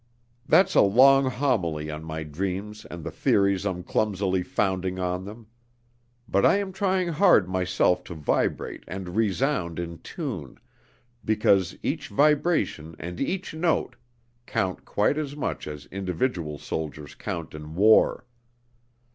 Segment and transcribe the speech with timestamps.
[0.47, 5.45] "That's a long homily on my dreams and the theories I'm clumsily founding on them.
[6.27, 10.57] But I am trying hard myself to vibrate and resound in tune,
[11.23, 13.95] because each vibration and each note
[14.47, 18.25] count quite as much as individual soldiers count in war.